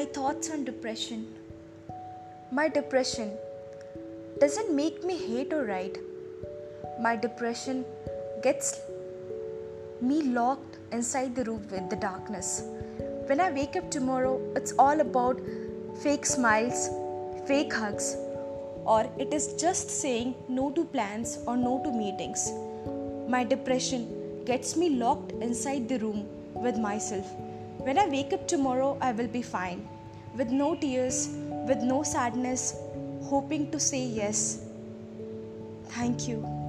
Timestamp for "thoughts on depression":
0.00-1.26